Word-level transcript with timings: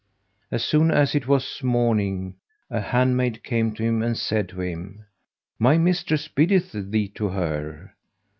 As 0.49 0.63
soon 0.65 0.89
as 0.89 1.13
it 1.13 1.27
was 1.27 1.61
morning, 1.61 2.33
a 2.71 2.81
handmaid 2.81 3.43
came 3.43 3.71
to 3.75 3.83
him 3.83 4.01
and 4.01 4.17
said 4.17 4.49
to 4.49 4.61
him, 4.61 5.05
"My 5.59 5.77
mistress 5.77 6.27
biddeth 6.27 6.71
thee 6.71 7.07
to 7.09 7.27
her." 7.27 7.93